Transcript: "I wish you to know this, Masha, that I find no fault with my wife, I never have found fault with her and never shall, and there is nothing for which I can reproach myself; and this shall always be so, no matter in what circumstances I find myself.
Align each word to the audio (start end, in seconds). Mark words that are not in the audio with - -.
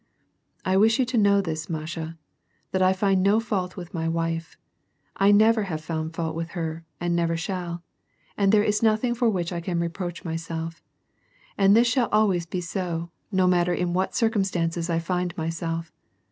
"I 0.65 0.77
wish 0.77 0.97
you 0.97 1.05
to 1.05 1.17
know 1.19 1.41
this, 1.41 1.69
Masha, 1.69 2.17
that 2.71 2.81
I 2.81 2.91
find 2.91 3.21
no 3.21 3.39
fault 3.39 3.77
with 3.77 3.93
my 3.93 4.09
wife, 4.09 4.57
I 5.17 5.29
never 5.31 5.65
have 5.65 5.83
found 5.83 6.15
fault 6.15 6.35
with 6.35 6.49
her 6.57 6.83
and 6.99 7.15
never 7.15 7.37
shall, 7.37 7.83
and 8.35 8.51
there 8.51 8.63
is 8.63 8.81
nothing 8.81 9.13
for 9.13 9.29
which 9.29 9.53
I 9.53 9.61
can 9.61 9.79
reproach 9.79 10.25
myself; 10.25 10.81
and 11.55 11.75
this 11.75 11.87
shall 11.87 12.09
always 12.11 12.47
be 12.47 12.61
so, 12.61 13.11
no 13.31 13.45
matter 13.45 13.75
in 13.75 13.93
what 13.93 14.15
circumstances 14.15 14.89
I 14.89 14.97
find 14.97 15.37
myself. 15.37 15.91